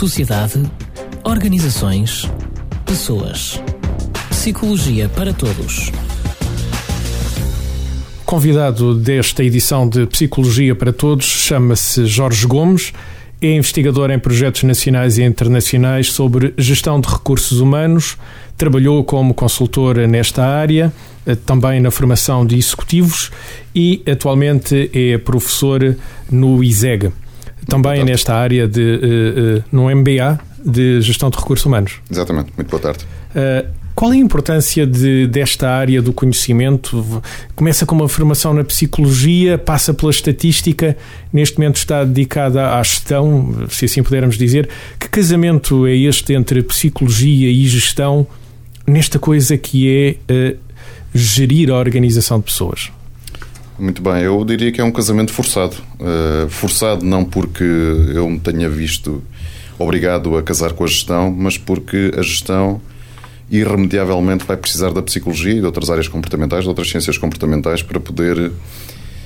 [0.00, 0.62] sociedade,
[1.24, 2.26] organizações,
[2.86, 3.62] pessoas.
[4.30, 5.92] Psicologia para todos.
[8.24, 12.94] Convidado desta edição de Psicologia para Todos chama-se Jorge Gomes.
[13.42, 18.16] É investigador em projetos nacionais e internacionais sobre gestão de recursos humanos.
[18.56, 20.90] Trabalhou como consultor nesta área,
[21.26, 23.30] eh, também na formação de executivos
[23.74, 25.94] e atualmente é professor
[26.30, 27.12] no ISEG
[27.70, 31.94] também nesta área de uh, uh, no MBA de gestão de recursos humanos.
[32.10, 32.52] Exatamente.
[32.56, 33.06] Muito boa tarde.
[33.30, 37.22] Uh, qual é a importância de, desta área do conhecimento?
[37.54, 40.96] Começa com uma formação na psicologia, passa pela estatística,
[41.32, 44.68] neste momento está dedicada à gestão, se assim pudermos dizer.
[44.98, 48.26] Que casamento é este entre psicologia e gestão
[48.86, 50.56] nesta coisa que é
[51.14, 52.90] gerir a organização de pessoas?
[53.80, 55.74] Muito bem, eu diria que é um casamento forçado.
[55.98, 59.22] Uh, forçado não porque eu me tenha visto
[59.78, 62.78] obrigado a casar com a gestão, mas porque a gestão
[63.50, 67.98] irremediavelmente vai precisar da psicologia e de outras áreas comportamentais, de outras ciências comportamentais para
[67.98, 68.52] poder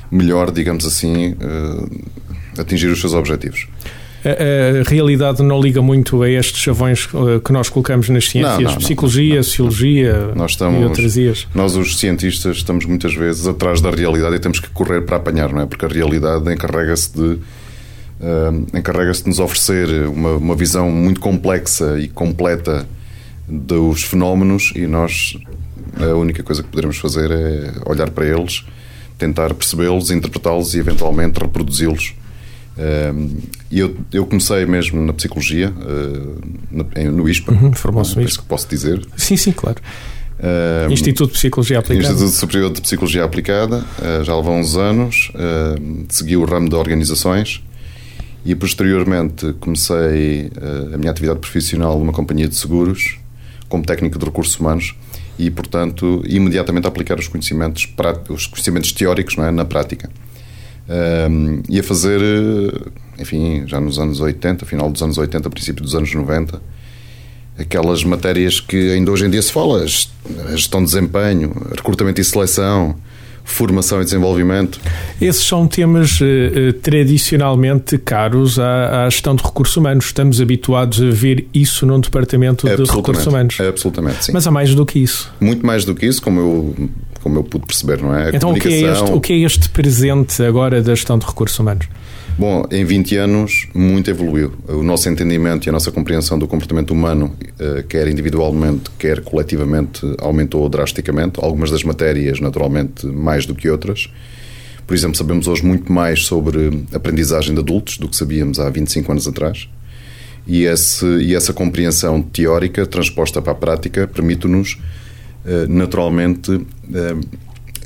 [0.08, 2.00] melhor, digamos assim, uh,
[2.56, 3.66] atingir os seus objetivos
[4.24, 8.62] a, a, realidade não liga muito a estes chavões eh, que nós colocamos nas ciências,
[8.62, 11.46] não, não, psicologia, não, sociologia nós estamos, e outras ias.
[11.54, 15.52] Nós, os cientistas, estamos muitas vezes atrás da realidade e temos que correr para apanhar,
[15.52, 15.66] não é?
[15.66, 21.98] Porque a realidade encarrega-se de uh, encarrega-se de nos oferecer uma, uma visão muito complexa
[21.98, 22.86] e completa
[23.46, 25.36] dos fenómenos e nós
[26.00, 28.64] a única coisa que poderemos fazer é olhar para eles,
[29.18, 32.14] tentar percebê-los, interpretá-los e eventualmente reproduzi-los
[33.70, 38.42] eu, eu comecei mesmo na psicologia, uh, no ISPA, uhum, formou-se no ISPA.
[38.42, 39.04] que posso dizer.
[39.16, 39.80] Sim, sim, claro.
[40.90, 42.12] Instituto de Psicologia Aplicada.
[42.12, 46.74] Instituto Superior de Psicologia Aplicada, uh, já levou uns anos, uh, segui o ramo de
[46.74, 47.62] organizações
[48.44, 50.50] e posteriormente comecei
[50.92, 53.16] a minha atividade profissional numa companhia de seguros
[53.70, 54.94] como técnico de recursos humanos
[55.38, 57.88] e, portanto, imediatamente aplicar os conhecimentos,
[58.28, 60.10] os conhecimentos teóricos é, na prática
[60.88, 65.82] um, e a fazer, eh, enfim, já nos anos 80, final dos anos 80, princípio
[65.82, 66.60] dos anos 90,
[67.58, 69.86] aquelas matérias que ainda hoje em dia se fala,
[70.50, 72.96] gestão de desempenho, recrutamento e seleção,
[73.44, 74.80] formação e desenvolvimento.
[75.20, 80.06] Esses são temas uh, tradicionalmente caros à, à, gestão de recursos humanos.
[80.06, 83.60] Estamos habituados a ver isso num departamento de recursos humanos.
[83.60, 84.32] Absolutamente, sim.
[84.32, 85.32] Mas há mais do que isso.
[85.40, 86.74] Muito mais do que isso, como eu,
[87.22, 88.30] como eu pude perceber, não é?
[88.30, 91.26] A então, o que é, este, o que é este presente agora da gestão de
[91.26, 91.86] recursos humanos?
[92.36, 94.52] Bom, em 20 anos muito evoluiu.
[94.66, 100.00] O nosso entendimento e a nossa compreensão do comportamento humano, eh, quer individualmente, quer coletivamente,
[100.18, 101.38] aumentou drasticamente.
[101.40, 104.10] Algumas das matérias, naturalmente, mais do que outras.
[104.84, 109.12] Por exemplo, sabemos hoje muito mais sobre aprendizagem de adultos do que sabíamos há 25
[109.12, 109.68] anos atrás.
[110.44, 114.76] E, esse, e essa compreensão teórica transposta para a prática permite-nos,
[115.46, 116.50] eh, naturalmente,
[116.92, 117.16] eh,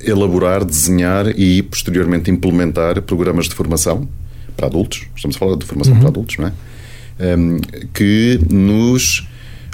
[0.04, 4.08] elaborar, desenhar e posteriormente implementar programas de formação
[4.58, 6.00] para adultos, estamos a falar de formação uhum.
[6.00, 6.52] para adultos, não é?
[7.36, 7.60] Um,
[7.94, 9.26] que nos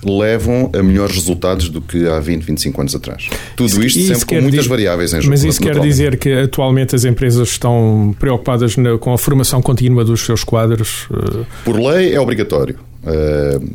[0.05, 3.31] levam a melhores resultados do que há 20, 25 anos atrás.
[3.56, 5.31] Tudo isso, isto sempre com muitas variáveis em jogo.
[5.31, 10.05] Mas isso quer dizer que atualmente as empresas estão preocupadas na, com a formação contínua
[10.05, 11.06] dos seus quadros?
[11.11, 11.47] Uh...
[11.65, 12.78] Por lei é obrigatório.
[13.03, 13.66] Uh,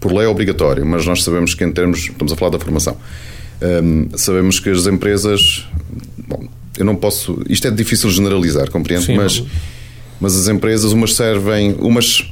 [0.00, 2.96] por lei é obrigatório, mas nós sabemos que em termos, estamos a falar da formação,
[3.62, 5.68] um, sabemos que as empresas,
[6.26, 9.38] bom, eu não posso, isto é difícil generalizar, compreendo, Sim, mas...
[9.38, 9.69] Não
[10.20, 12.30] mas as empresas, umas servem, umas,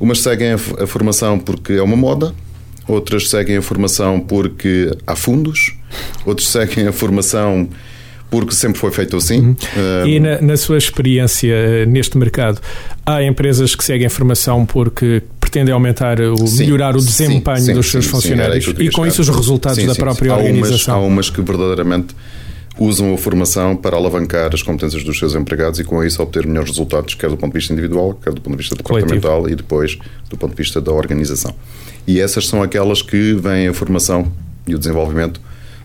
[0.00, 2.34] umas seguem a, a formação porque é uma moda,
[2.86, 5.76] outras seguem a formação porque há fundos,
[6.26, 7.68] outros seguem a formação
[8.32, 9.40] porque sempre foi feito assim.
[9.40, 9.56] Uhum.
[9.76, 12.62] Uh, e na, na, sua experiência eh, neste mercado,
[13.04, 17.74] há empresas que seguem a formação porque pretendem aumentar, o, sim, melhorar o desempenho sim,
[17.74, 20.94] dos seus sim, funcionários e com isso os resultados da própria há organização.
[20.94, 22.16] Umas, há umas que verdadeiramente
[22.78, 26.70] usam a formação para alavancar as competências dos seus empregados e com isso obter melhores
[26.70, 29.52] resultados, quer do ponto de vista individual, quer do ponto de vista departamental Coletivo.
[29.52, 29.98] e depois
[30.30, 31.54] do ponto de vista da organização.
[32.06, 34.32] E essas são aquelas que veem a formação
[34.66, 35.40] e o desenvolvimento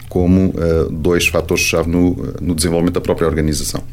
[0.08, 3.84] como uh, dois fatores-chave no, no desenvolvimento da própria organização.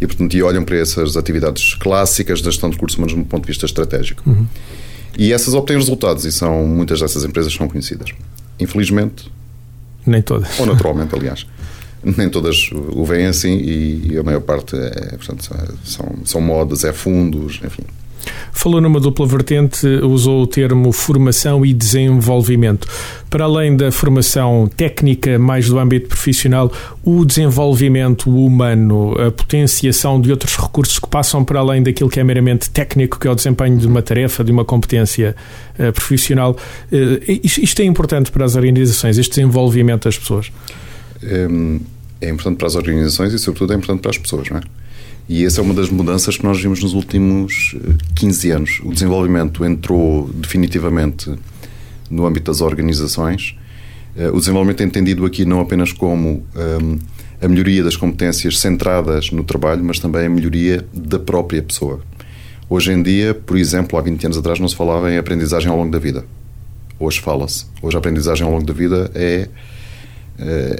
[0.00, 3.42] E, portanto, e olham para essas atividades clássicas da gestão de recursos humanos do ponto
[3.42, 4.22] de vista estratégico.
[4.28, 4.46] Uhum.
[5.18, 8.10] E essas obtêm resultados e são muitas dessas empresas são conhecidas.
[8.58, 9.30] Infelizmente.
[10.06, 10.58] Nem todas.
[10.58, 11.46] Ou naturalmente, aliás
[12.02, 15.50] nem todas o veem assim e a maior parte é, portanto,
[15.84, 17.84] são, são modas, é fundos, enfim.
[18.52, 22.86] Falou numa dupla vertente, usou o termo formação e desenvolvimento.
[23.30, 26.70] Para além da formação técnica, mais do âmbito profissional,
[27.02, 32.24] o desenvolvimento humano, a potenciação de outros recursos que passam para além daquilo que é
[32.24, 35.34] meramente técnico, que é o desempenho de uma tarefa, de uma competência
[35.78, 36.56] uh, profissional,
[36.92, 40.50] uh, isto é importante para as organizações, este desenvolvimento das pessoas?
[41.22, 44.62] É, é importante para as organizações e, sobretudo, é importante para as pessoas, não é?
[45.28, 47.76] E essa é uma das mudanças que nós vimos nos últimos
[48.16, 48.80] 15 eh, anos.
[48.84, 51.32] O desenvolvimento entrou definitivamente
[52.10, 53.56] no âmbito das organizações.
[54.16, 56.98] Eh, o desenvolvimento é entendido aqui não apenas como um,
[57.40, 62.00] a melhoria das competências centradas no trabalho, mas também a melhoria da própria pessoa.
[62.68, 65.76] Hoje em dia, por exemplo, há 20 anos atrás não se falava em aprendizagem ao
[65.76, 66.24] longo da vida.
[66.98, 67.66] Hoje fala-se.
[67.80, 69.48] Hoje a aprendizagem ao longo da vida é,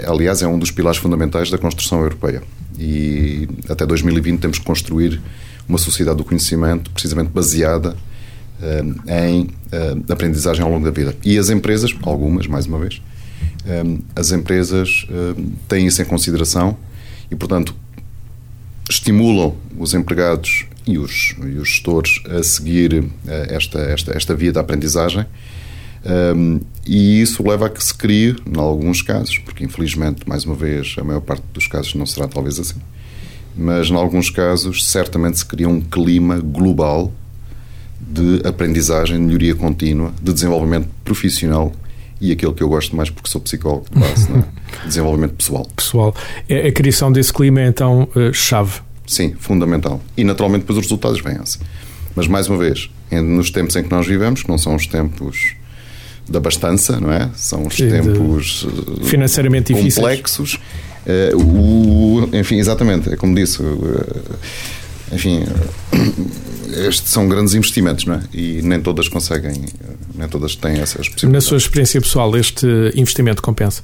[0.06, 2.42] aliás, é um dos pilares fundamentais da construção europeia
[2.78, 5.20] e até 2020 temos que construir
[5.68, 7.94] uma sociedade do conhecimento precisamente baseada
[8.60, 11.14] uh, em uh, aprendizagem ao longo da vida.
[11.22, 13.00] E as empresas, algumas, mais uma vez,
[14.16, 15.06] as empresas
[15.68, 16.78] têm isso em consideração
[17.30, 17.74] e, portanto,
[18.88, 23.04] estimulam os empregados e os, e os gestores a seguir
[23.48, 25.26] esta, esta, esta via da aprendizagem
[26.04, 30.54] um, e isso leva a que se crie, em alguns casos, porque infelizmente, mais uma
[30.54, 32.80] vez, a maior parte dos casos não será talvez assim,
[33.56, 37.12] mas em alguns casos, certamente se cria um clima global
[38.00, 41.72] de aprendizagem, de melhoria contínua, de desenvolvimento profissional
[42.20, 44.44] e aquilo que eu gosto mais porque sou psicólogo de base, é?
[44.86, 45.66] desenvolvimento pessoal.
[45.74, 46.14] Pessoal.
[46.48, 48.80] É, a criação desse clima é então eh, chave.
[49.06, 50.00] Sim, fundamental.
[50.16, 51.58] E naturalmente depois os resultados vêm-se.
[52.14, 55.54] Mas mais uma vez, nos tempos em que nós vivemos, que não são os tempos
[56.28, 57.30] da abastança, não é?
[57.34, 60.58] São os tempos eh, financeiramente complexos.
[61.34, 63.62] Uh, o, enfim, exatamente, é como disse.
[63.62, 64.36] Uh,
[65.12, 65.44] enfim,
[66.86, 68.22] estes são grandes investimentos, não é?
[68.32, 69.64] E nem todas conseguem,
[70.14, 71.32] nem todas têm essas possibilidades.
[71.32, 73.82] Na sua experiência pessoal, este investimento compensa?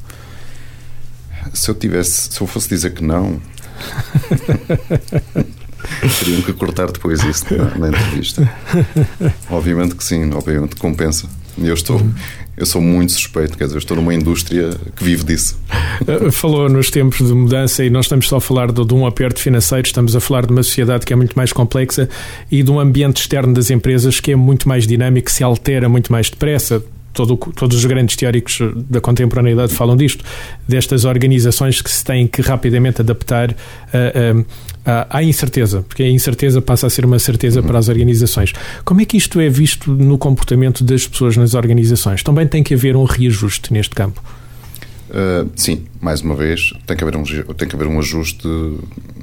[1.53, 3.41] Se eu tivesse, se eu fosse dizer que não,
[6.21, 8.49] teriam que cortar depois isso na, na entrevista.
[9.51, 11.29] Obviamente que sim, obviamente que compensa.
[11.59, 12.01] Eu estou,
[12.57, 15.59] eu sou muito suspeito, quer dizer, estou numa indústria que vive disso.
[16.07, 19.07] Eh, falou nos tempos de mudança e nós estamos só a falar de, de, um
[19.07, 22.09] aperto financeiro, estamos a falar de uma sociedade que é muito mais complexa
[22.51, 26.13] e de um ambiente externo das empresas que é muito mais dinâmico, se altera muito
[26.13, 26.83] mais depressa
[27.17, 28.59] todo, todos os grandes teóricos
[28.91, 30.23] da contemporaneidade falam disto,
[30.69, 33.57] destas organizações que se têm que rapidamente adaptar
[35.11, 38.53] à incerteza, porque a incerteza passa a ser uma certeza para as organizações.
[38.85, 42.23] Como é que isto é visto no comportamento das pessoas nas organizações?
[42.23, 44.23] Também tem que haver um reajuste neste campo.
[45.09, 48.47] Uh, sim, mais uma vez, tem que haver um, tem que haver um ajuste,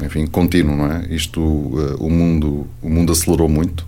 [0.02, 1.08] enfim, contínuo, não é?
[1.10, 3.86] Isto, uh, o mundo, o mundo acelerou muito,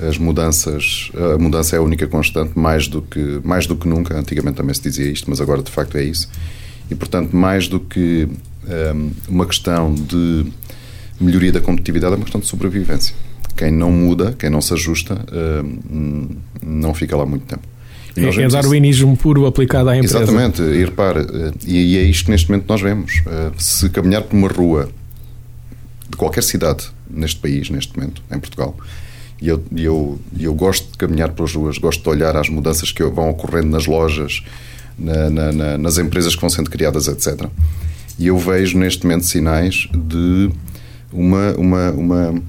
[0.00, 4.18] as mudanças, a mudança é a única constante, mais do que, mais do que nunca.
[4.18, 6.28] Antigamente também se dizia isto, mas agora de facto é isso.
[6.90, 8.26] E portanto, mais do que
[8.94, 10.46] um, uma questão de
[11.20, 13.14] melhoria da competitividade, é uma questão de sobrevivência.
[13.56, 15.24] Quem não muda, quem não se ajusta,
[15.62, 16.28] um,
[16.64, 17.62] não fica lá muito tempo.
[18.16, 20.18] É, é darwinismo puro aplicado à empresa.
[20.18, 23.22] Exatamente, e repare, eh, e é isto que neste momento nós vemos.
[23.26, 24.90] Eh, se caminhar por uma rua
[26.08, 28.76] de qualquer cidade neste país, neste momento, em Portugal,
[29.40, 33.02] e eu, eu, eu gosto de caminhar pelas ruas, gosto de olhar as mudanças que
[33.04, 34.42] vão ocorrendo nas lojas,
[34.98, 37.46] na, na, na, nas empresas que vão sendo criadas, etc.
[38.18, 40.50] E eu vejo neste momento sinais de
[41.12, 42.42] uma, uma, uma,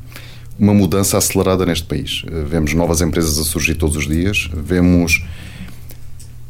[0.60, 2.24] uma mudança acelerada neste país.
[2.48, 5.24] Vemos novas empresas a surgir todos os dias, vemos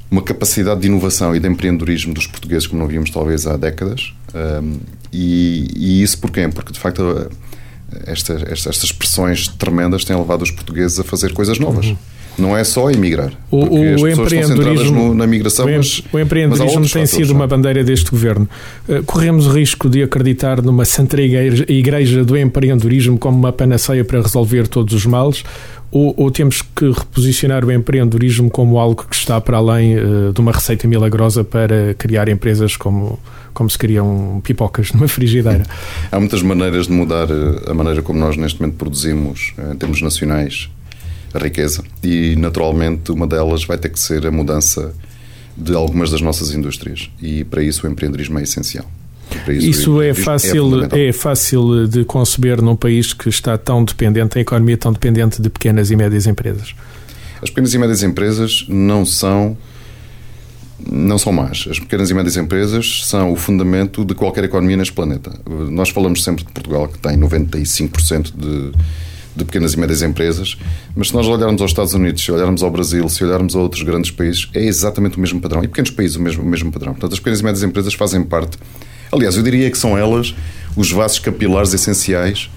[0.10, 4.14] uma capacidade de inovação e de empreendedorismo dos portugueses como não víamos talvez há décadas.
[4.36, 4.80] Um,
[5.14, 6.48] e, e, isso porquê?
[6.50, 7.30] Porque de facto
[8.06, 11.88] estas, estas, expressões tremendas têm levado os portugueses a fazer coisas novas.
[11.88, 11.98] Uhum.
[12.38, 13.32] Não é só emigrar.
[13.50, 18.10] O, o empreendedorismo, no, na migração, o, mas, o empreendedorismo tem sido uma bandeira deste
[18.10, 18.48] governo.
[18.88, 24.04] Eh, corremos o risco de acreditar numa santa igreja, igreja do empreendedorismo como uma panaceia
[24.06, 25.44] para resolver todos os males,
[25.92, 30.40] ou, ou, temos que reposicionar o empreendedorismo como algo que está para além uh, de
[30.40, 33.20] uma receita milagrosa para criar empresas como,
[33.54, 35.64] como se criam pipocas numa frigideira?
[36.10, 40.02] Há muitas maneiras de mudar eh, a maneira como nós neste momento produzimos, em termos
[40.02, 40.70] nacionais,
[41.40, 44.94] riqueza e, naturalmente, uma delas vai ter que ser a mudança
[45.56, 48.86] de algumas das nossas indústrias e, para isso, o empreendedorismo é essencial.
[49.48, 54.38] Isso, isso é fácil, é, é, fácil de conceber num país que está tão dependente,
[54.38, 56.76] a economia tão dependente de pequenas e médias empresas.
[57.42, 59.58] As pequenas e médias empresas não são
[60.90, 61.68] não são más.
[61.70, 65.32] As pequenas e médias empresas são o fundamento de qualquer economia neste planeta.
[65.70, 68.72] Nós falamos sempre de Portugal, que tem 95% de,
[69.36, 70.58] de pequenas e médias empresas,
[70.96, 73.84] mas se nós olharmos aos Estados Unidos, se olharmos ao Brasil, se olharmos a outros
[73.84, 75.64] grandes países, é exatamente o mesmo padrão.
[75.64, 76.94] E pequenos países, o mesmo, o mesmo padrão.
[76.94, 78.58] Portanto, as pequenas e médias empresas fazem parte.
[79.12, 80.34] Aliás, eu diria que são elas
[80.76, 82.50] os vasos capilares essenciais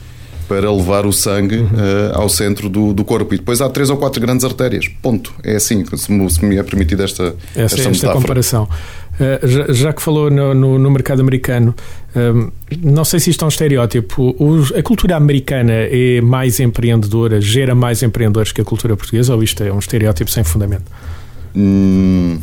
[0.48, 1.68] para levar o sangue uh,
[2.14, 3.34] ao centro do, do, corpo.
[3.34, 4.88] E depois há três ou quatro grandes artérias.
[5.02, 5.34] Ponto.
[5.42, 8.68] É assim, se me, se me é permitida esta, esta, esta, esta comparação.
[9.14, 11.74] Uh, já, já, que falou no, no, no mercado americano,
[12.16, 12.50] um,
[12.82, 14.34] não sei se isto é um estereótipo.
[14.76, 19.62] a cultura americana é mais empreendedora, gera mais empreendedores que a cultura portuguesa, ou isto
[19.62, 20.90] é um estereótipo sem fundamento?
[21.54, 22.38] Hum,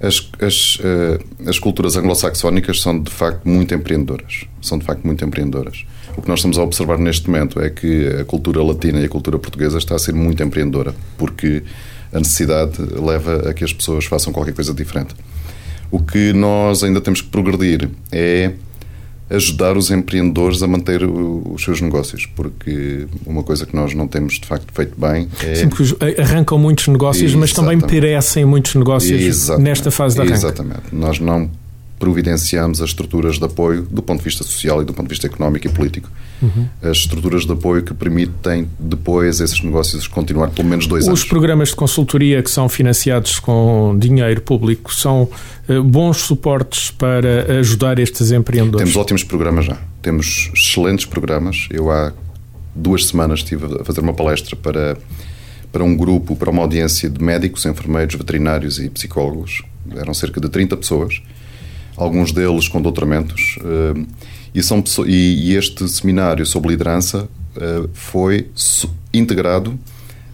[0.00, 4.44] as, as, uh, as culturas anglo-saxónicas são de facto muito empreendedoras.
[4.60, 5.84] São de facto muito empreendedoras.
[6.16, 9.08] O que nós estamos a observar neste momento é que a cultura latina e a
[9.08, 11.62] cultura portuguesa está a ser muito empreendedora, porque
[12.12, 15.14] a necessidade leva a que as pessoas façam qualquer coisa diferente.
[15.90, 18.52] O que nós ainda temos que progredir é
[19.28, 24.34] ajudar os empreendedores a manter os seus negócios, porque uma coisa que nós não temos
[24.34, 25.54] de facto feito bem é.
[25.56, 27.40] Sim, porque arrancam muitos negócios, Exatamente.
[27.40, 29.68] mas também perecem muitos negócios Exatamente.
[29.68, 30.36] nesta fase de arranque.
[30.36, 30.82] Exatamente.
[30.92, 31.50] Nós não
[31.98, 35.26] providenciamos as estruturas de apoio do ponto de vista social e do ponto de vista
[35.26, 36.10] económico e político.
[36.42, 36.68] Uhum.
[36.82, 41.20] As estruturas de apoio que permitem depois esses negócios continuar pelo menos dois Os anos.
[41.20, 45.28] Os programas de consultoria que são financiados com dinheiro público são
[45.68, 48.84] uh, bons suportes para ajudar estes empreendedores?
[48.84, 49.78] Temos ótimos programas já.
[50.02, 51.66] Temos excelentes programas.
[51.70, 52.12] Eu há
[52.74, 54.98] duas semanas estive a fazer uma palestra para,
[55.72, 59.62] para um grupo, para uma audiência de médicos, enfermeiros, veterinários e psicólogos.
[59.96, 61.22] Eram cerca de 30 pessoas
[61.96, 63.58] alguns deles com doutoramentos.
[63.64, 64.04] Eh,
[64.54, 68.48] e, são, e este seminário sobre liderança eh, foi
[69.12, 69.78] integrado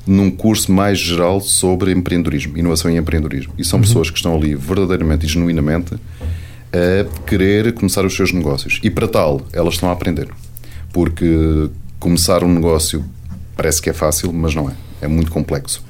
[0.06, 3.54] num curso mais geral sobre empreendedorismo, inovação e empreendedorismo.
[3.56, 3.84] E são uhum.
[3.84, 5.94] pessoas que estão ali verdadeiramente e genuinamente
[6.72, 8.80] a querer começar os seus negócios.
[8.82, 10.28] E para tal, elas estão a aprender.
[10.92, 13.04] Porque começar um negócio
[13.56, 14.72] parece que é fácil, mas não é.
[15.02, 15.82] É muito complexo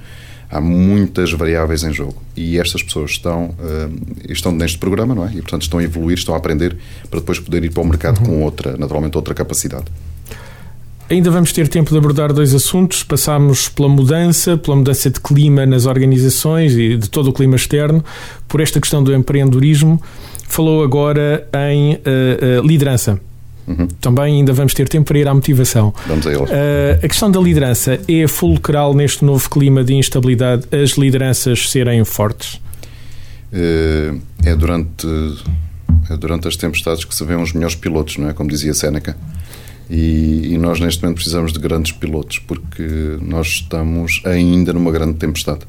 [0.53, 3.93] há muitas variáveis em jogo e estas pessoas estão, uh,
[4.29, 5.31] estão neste programa, não é?
[5.31, 6.77] E portanto estão a evoluir, estão a aprender
[7.11, 8.27] para depois poder ir para o mercado uhum.
[8.27, 9.87] com outra, naturalmente, outra capacidade.
[11.11, 13.03] Ainda vamos ter tempo de abordar dois assuntos.
[13.03, 18.05] Passámos pela mudança, pela mudança de clima nas organizações e de todo o clima externo,
[18.49, 20.01] por esta questão do empreendedorismo.
[20.49, 21.99] Falou agora em uh,
[22.63, 23.21] uh, liderança.
[23.67, 23.87] Uhum.
[24.01, 25.95] Também ainda vamos ter tempo para ir à motivação.
[26.07, 26.51] Vamos a eles.
[26.51, 32.05] Uh, a questão da liderança é fulcral neste novo clima de instabilidade as lideranças serem
[32.05, 32.61] fortes?
[33.53, 35.07] Uh, é durante
[36.11, 38.33] é durante as tempestades que se vêem os melhores pilotos, não é?
[38.33, 39.17] Como dizia Seneca.
[39.89, 45.15] E, e, nós neste momento precisamos de grandes pilotos porque nós estamos ainda numa grande
[45.15, 45.61] tempestade.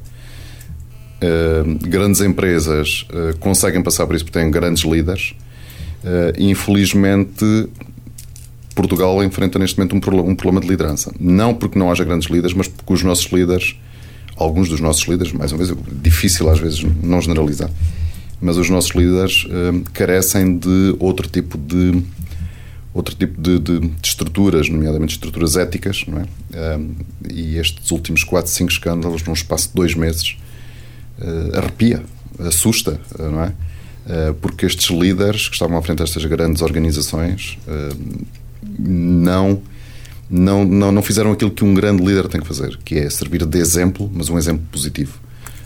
[1.22, 3.06] Uh, grandes empresas
[3.40, 5.36] conseguem passar por isso porque têm grandes líderes.
[6.04, 7.70] Uh, infelizmente,
[8.74, 11.14] Portugal enfrenta neste momento um, problema de liderança.
[11.20, 13.76] Não porque não haja grandes líderes, mas porque os nossos líderes,
[14.36, 17.70] alguns dos nossos líderes, mais uma vez, difícil às vezes não generalizar,
[18.42, 22.04] mas os nossos líderes uh, carecem de outro tipo de
[22.94, 26.78] outro tipo de, de, de, estruturas, nomeadamente estruturas éticas, não é?
[26.78, 26.96] Uh,
[27.28, 30.38] e estes últimos 4, 5 escândalos, num espaço de dois meses,
[31.18, 32.04] uh, arrepia,
[32.38, 33.54] assusta, não é?
[34.42, 37.58] Porque estes líderes que estavam à frente destas grandes organizações
[38.78, 39.62] não,
[40.30, 43.46] não, não, não fizeram aquilo que um grande líder tem que fazer, que é servir
[43.46, 45.24] de exemplo, mas um exemplo positivo.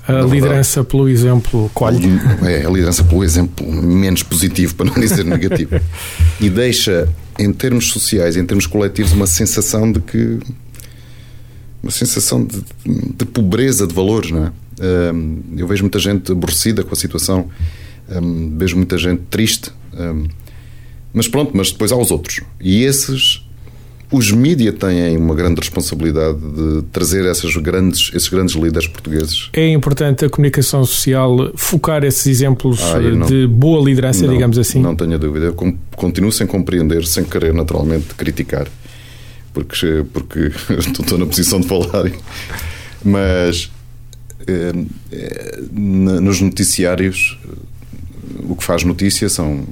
[0.07, 2.07] A liderança pelo exemplo colhe.
[2.45, 5.79] É, a liderança pelo exemplo menos positivo, para não dizer negativo.
[6.39, 10.39] E deixa, em termos sociais, em termos coletivos, uma sensação de que.
[11.81, 14.51] uma sensação de, de pobreza de valores, não é?
[15.57, 17.49] Eu vejo muita gente aborrecida com a situação,
[18.57, 19.71] vejo muita gente triste.
[21.13, 22.41] Mas pronto, mas depois há os outros.
[22.61, 23.41] E esses,
[24.11, 29.49] os mídias têm uma grande responsabilidade de trazer essas grandes, esses grandes líderes portugueses.
[29.53, 34.57] É importante a comunicação social focar esses exemplos ah, não, de boa liderança, não, digamos
[34.57, 34.79] assim?
[34.79, 35.45] Não tenho dúvida.
[35.45, 38.67] Eu continuo sem compreender, sem querer naturalmente criticar,
[39.53, 42.11] porque, porque estou na posição de falar.
[43.03, 43.71] Mas
[44.47, 44.71] eh,
[45.11, 47.37] eh, nos noticiários
[48.43, 49.63] o que faz notícia são.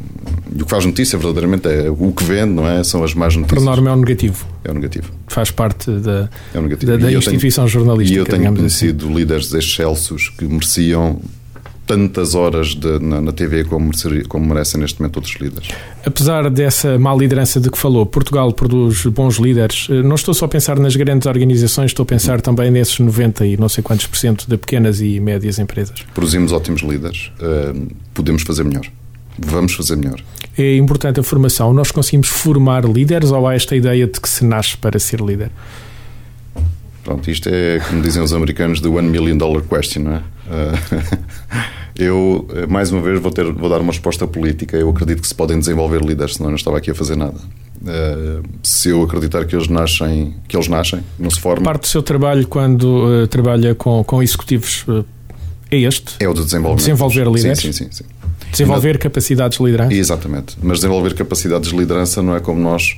[0.55, 2.84] E o que faz notícia verdadeiramente é o que vende, não é?
[2.84, 3.60] São as más notícias.
[3.60, 4.45] Por norma é o negativo.
[4.63, 5.12] É o negativo.
[5.27, 8.17] Faz parte da, é da, da instituição tenho, jornalística.
[8.17, 8.55] E eu tenho assim.
[8.55, 9.15] conhecido assim.
[9.15, 11.19] líderes excelsos que mereciam
[11.85, 13.91] tantas horas de, na, na, TV como,
[14.27, 15.69] como merecem neste momento outros líderes.
[16.05, 19.87] Apesar dessa má liderança de que falou, Portugal produz bons líderes.
[19.89, 23.45] Eh, não estou só a pensar nas grandes organizações, estou a pensar também nesses 90
[23.45, 25.99] e não sei quantos por cento de pequenas e médias empresas.
[26.13, 28.85] Produzimos ótimos líderes, uh, podemos fazer melhor.
[29.37, 30.21] Vamos fazer melhor.
[30.57, 31.73] É importante a formação.
[31.73, 35.51] Nós conseguimos formar líderes ou há esta ideia de que se nasce para ser líder?
[37.05, 40.24] Pronto, isto é, como dizem os americanos, the one million dollar question, não é?
[41.95, 44.75] eu, mais uma vez, vou, ter, vou dar uma resposta política.
[44.75, 47.38] Eu acredito que se podem desenvolver líderes, senão eu não estava aqui a fazer nada.
[48.63, 51.63] se eu acreditar que eles nascem, que eles nascem, não se formam.
[51.63, 55.05] Parte do seu trabalho quando uh, trabalha com, com executivos uh,
[55.69, 56.15] é este?
[56.19, 56.79] É o de desenvolvimento.
[56.79, 57.59] Desenvolver líderes?
[57.59, 58.03] Sim, sim, sim.
[58.03, 58.05] sim.
[58.51, 59.93] Desenvolver capacidades de liderança?
[59.93, 60.57] Exatamente.
[60.62, 62.97] Mas desenvolver capacidades de liderança não é como nós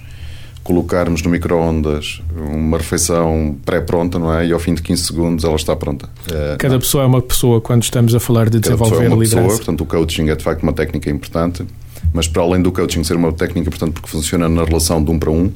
[0.68, 4.48] colocarmos no micro-ondas uma refeição pré-pronta, não é?
[4.48, 6.10] E ao fim de 15 segundos ela está pronta.
[6.30, 6.82] É, Cada não.
[6.82, 9.48] pessoa é uma pessoa quando estamos a falar de desenvolver Cada pessoa é uma liderança.
[9.48, 11.66] Pessoa, portanto, o coaching é de facto uma técnica importante,
[12.12, 15.18] mas para além do coaching ser uma técnica importante porque funciona na relação de um
[15.18, 15.54] para um, um,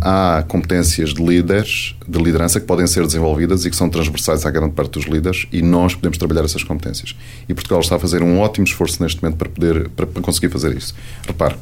[0.00, 4.50] há competências de líderes, de liderança, que podem ser desenvolvidas e que são transversais à
[4.50, 7.14] grande parte dos líderes e nós podemos trabalhar essas competências.
[7.48, 10.76] E Portugal está a fazer um ótimo esforço neste momento para, poder, para conseguir fazer
[10.76, 10.92] isso.
[11.24, 11.54] Repare,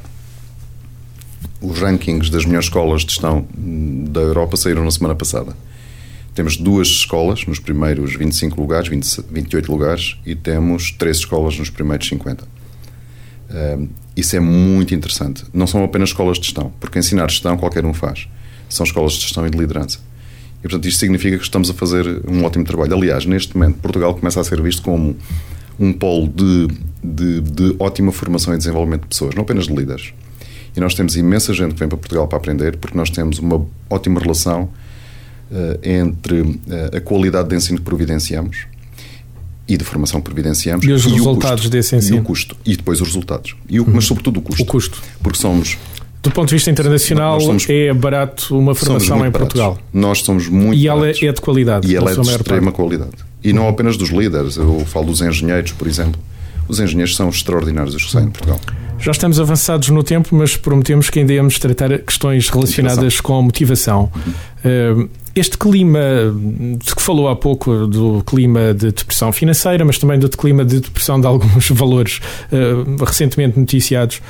[1.60, 5.54] os rankings das melhores escolas de gestão da Europa saíram na semana passada.
[6.34, 11.70] Temos duas escolas nos primeiros 25 lugares, 20, 28 lugares, e temos três escolas nos
[11.70, 12.44] primeiros 50.
[13.50, 15.44] Um, isso é muito interessante.
[15.52, 18.28] Não são apenas escolas de gestão, porque ensinar gestão qualquer um faz.
[18.68, 19.98] São escolas de gestão e de liderança.
[20.60, 22.94] E, portanto, isto significa que estamos a fazer um ótimo trabalho.
[22.94, 25.16] Aliás, neste momento, Portugal começa a ser visto como
[25.78, 26.68] um polo de,
[27.02, 30.12] de, de ótima formação e desenvolvimento de pessoas, não apenas de líderes.
[30.80, 33.66] E nós temos imensa gente que vem para Portugal para aprender, porque nós temos uma
[33.90, 38.64] ótima relação uh, entre uh, a qualidade de ensino que providenciamos
[39.68, 42.16] e de formação que providenciamos e os e resultados custo, desse ensino.
[42.16, 42.56] E o custo.
[42.64, 43.54] E depois os resultados.
[43.68, 43.92] E o, uhum.
[43.92, 44.62] Mas, sobretudo, o custo.
[44.62, 45.02] O custo.
[45.22, 45.76] Porque somos
[46.22, 49.78] do ponto de vista internacional, somos, é barato uma formação em Portugal.
[49.92, 51.22] Nós somos muito E ela baratos.
[51.22, 51.92] é de qualidade.
[51.92, 52.76] E ela é de extrema parte.
[52.76, 53.16] qualidade.
[53.44, 56.18] E não apenas dos líderes, eu falo dos engenheiros, por exemplo.
[56.66, 58.60] Os engenheiros são extraordinários os que saem de Portugal.
[59.00, 63.22] Já estamos avançados no tempo, mas prometemos que ainda íamos tratar questões relacionadas motivação.
[63.22, 64.12] com a motivação.
[65.34, 66.00] Este clima
[66.84, 70.80] de que falou há pouco, do clima de depressão financeira, mas também do clima de
[70.80, 72.20] depressão de alguns valores
[72.52, 74.20] uh, recentemente noticiados,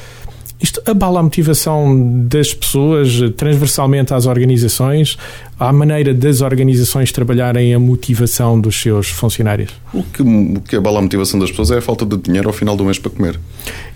[0.63, 5.17] isto abala a motivação das pessoas transversalmente às organizações,
[5.61, 9.71] à maneira das organizações trabalharem a motivação dos seus funcionários?
[9.93, 12.55] O que, o que abala a motivação das pessoas é a falta de dinheiro ao
[12.55, 13.39] final do mês para comer.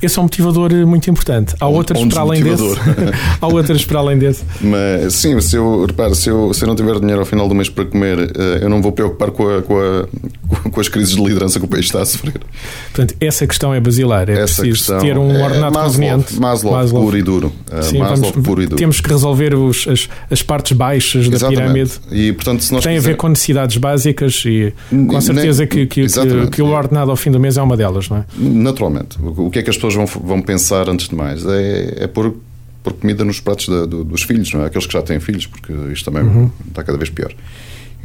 [0.02, 1.54] Esse é um motivador muito importante.
[1.58, 2.62] Há outras um para além desse.
[3.40, 4.44] Há outras para além desse.
[4.60, 7.54] Mas sim, se eu, repare, se eu, se eu não tiver dinheiro ao final do
[7.54, 10.06] mês para comer, eh, eu não vou preocupar com, a, com, a,
[10.70, 12.40] com as crises de liderança que o país está a sofrer.
[12.92, 14.28] Portanto, essa questão é basilar.
[14.28, 16.38] É essa preciso ter um é ordenado Maslow, conveniente.
[16.38, 17.52] Maslow, Maslow, puro e duro.
[17.72, 18.76] Eh, sim, Maslow, vamos, puro e duro.
[18.76, 21.53] Temos que resolver os, as, as partes baixas da.
[21.54, 21.92] Pirâmide.
[22.10, 23.08] E, portanto, se nós tem quiser...
[23.08, 27.16] a ver com necessidades básicas e com certeza que, que, que, que, o ordenado ao
[27.16, 28.24] fim do mês é uma delas, não é?
[28.38, 29.18] Naturalmente.
[29.20, 31.44] O que é que as pessoas vão, vão pensar antes de mais?
[31.44, 32.34] É, é pôr,
[32.82, 34.66] pôr comida nos pratos da, do, dos filhos, não é?
[34.66, 36.50] Aqueles que já têm filhos, porque isto também uhum.
[36.68, 37.32] está cada vez pior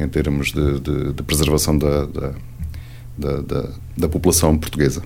[0.00, 2.32] em termos de, de, de preservação da, da,
[3.18, 5.02] da, da, população portuguesa.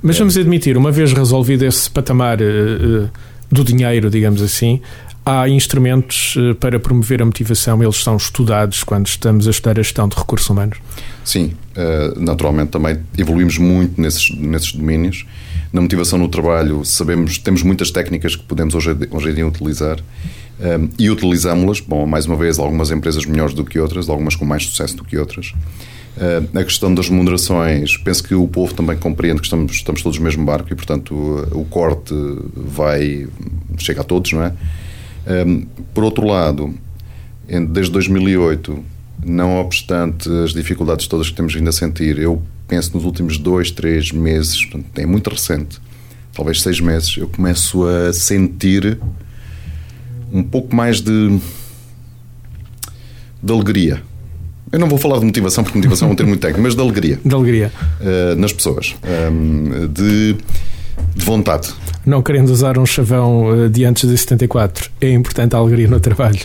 [0.00, 3.10] Mas vamos admitir, uma vez resolvido esse patamar uh,
[3.50, 4.80] do dinheiro, digamos assim,
[5.24, 9.82] há instrumentos uh, para promover a motivação, eles são estudados quando estamos a estudar a
[9.82, 10.78] gestão de recursos humanos?
[11.24, 15.26] Sim, uh, naturalmente também evoluímos muito nesses, nesses domínios
[15.72, 19.98] na motivação no trabalho, sabemos, temos muitas técnicas que podemos hoje, hoje em dia utilizar
[20.00, 21.80] um, e utilizámo-las.
[21.80, 25.04] Bom, mais uma vez, algumas empresas melhores do que outras, algumas com mais sucesso do
[25.04, 25.54] que outras.
[26.54, 30.24] A questão das remunerações, penso que o povo também compreende que estamos, estamos todos no
[30.24, 31.14] mesmo barco e, portanto,
[31.52, 32.12] o corte
[32.54, 33.26] vai,
[33.78, 34.52] chega a todos, não é?
[35.94, 36.74] Por outro lado,
[37.68, 38.84] desde 2008,
[39.24, 43.70] não obstante as dificuldades todas que temos vindo a sentir, eu penso nos últimos dois,
[43.70, 45.78] três meses, portanto, é muito recente,
[46.32, 48.98] talvez seis meses, eu começo a sentir
[50.32, 51.38] um pouco mais de,
[53.42, 54.02] de alegria.
[54.72, 56.80] Eu não vou falar de motivação, porque motivação é um termo muito técnico, mas de
[56.80, 57.18] alegria.
[57.24, 57.72] De alegria.
[58.00, 58.94] Uh, nas pessoas.
[59.32, 60.36] Um, de
[61.14, 61.68] de vontade.
[62.04, 66.00] Não querendo usar um chavão uh, de antes de 74, é importante a alegria no
[66.00, 66.38] trabalho.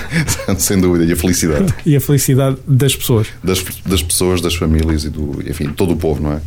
[0.58, 1.74] Sem dúvida, e a felicidade.
[1.84, 3.28] e a felicidade das pessoas.
[3.42, 6.40] Das, das pessoas, das famílias e do, enfim, todo o povo, não é?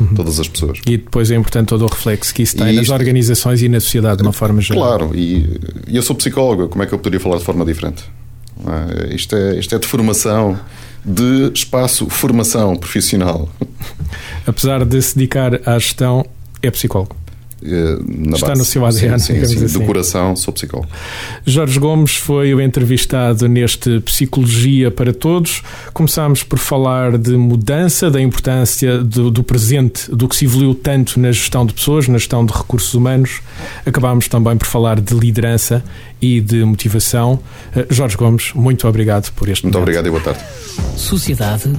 [0.00, 0.14] Uhum.
[0.14, 0.80] Todas as pessoas.
[0.86, 4.18] E depois é importante todo o reflexo que isso tem nas organizações e na sociedade
[4.18, 4.84] de uma forma geral.
[4.84, 8.04] Claro, e, e eu sou psicólogo, como é que eu poderia falar de forma diferente?
[8.66, 9.14] É?
[9.14, 10.58] Isto, é, isto é de formação,
[11.04, 13.48] de espaço, formação profissional.
[14.46, 16.26] Apesar de se dedicar à gestão,
[16.62, 17.16] é psicólogo.
[17.62, 18.58] Eh, na Está base.
[18.58, 19.64] no seu ADN, Sim, sim, sim.
[19.64, 19.78] assim.
[19.78, 20.88] Do coração, sou psicólogo.
[21.46, 25.62] Jorge Gomes foi o entrevistado neste Psicologia para Todos.
[25.92, 31.18] Começámos por falar de mudança, da importância do, do presente, do que se evoluiu tanto
[31.20, 33.40] na gestão de pessoas, na gestão de recursos humanos.
[33.86, 35.84] Acabámos também por falar de liderança
[36.20, 37.38] e de motivação.
[37.74, 39.82] Eh, Jorge Gomes, muito obrigado por este Muito momento.
[39.84, 40.40] obrigado e boa tarde.
[40.96, 41.72] Sociedade,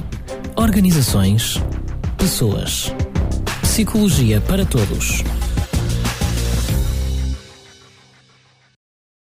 [0.56, 1.60] organizações,
[2.16, 2.92] pessoas.
[3.62, 5.22] Psicologia para todos.